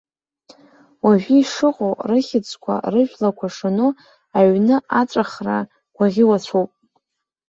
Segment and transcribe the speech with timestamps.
[1.05, 3.91] Уажәы ишыҟоу, рыхьӡқәа, рыжәлақәа шану,
[4.37, 5.57] аҩны аҵәахра
[5.95, 6.71] гәаӷьуацәоуп.